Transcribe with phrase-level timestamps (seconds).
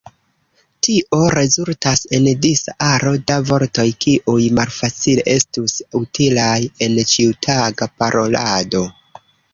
[0.85, 8.83] Tio rezultas en disa aro da vortoj kiuj malfacile estus utilaj en ĉiutaga parolado.